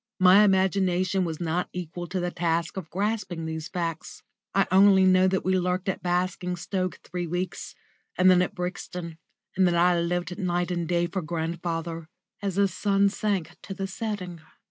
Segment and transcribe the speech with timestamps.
[0.17, 4.23] My imagination was not equal to the task of grasping these facts.
[4.55, 7.75] I only know that we lurked at Basingstoke three weeks,
[8.17, 9.19] and then at Brixton;
[9.55, 12.07] and that I lived night and day for grandfather,
[12.41, 14.41] as his sun sank to the setting.